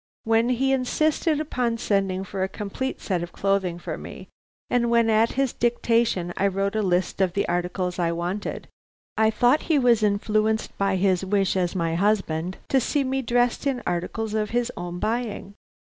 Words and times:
When 0.23 0.49
he 0.49 0.71
insisted 0.71 1.39
upon 1.39 1.77
sending 1.77 2.23
for 2.23 2.41
a 2.41 2.47
complete 2.49 2.99
set 2.99 3.21
of 3.21 3.31
clothing 3.31 3.77
for 3.77 3.99
me, 3.99 4.29
and 4.67 4.89
when 4.89 5.11
at 5.11 5.33
his 5.33 5.53
dictation 5.53 6.33
I 6.35 6.47
wrote 6.47 6.75
a 6.75 6.81
list 6.81 7.21
of 7.21 7.33
the 7.33 7.47
articles 7.47 7.99
I 7.99 8.11
wanted, 8.11 8.67
I 9.15 9.29
thought 9.29 9.61
he 9.69 9.77
was 9.77 10.01
influenced 10.01 10.75
by 10.79 10.95
his 10.95 11.23
wish 11.23 11.55
as 11.55 11.75
my 11.75 11.93
husband 11.93 12.57
to 12.69 12.79
see 12.81 13.03
me 13.03 13.21
dressed 13.21 13.67
in 13.67 13.83
articles 13.85 14.33
of 14.33 14.49
his 14.49 14.71
own 14.75 14.97
buying. 14.97 15.53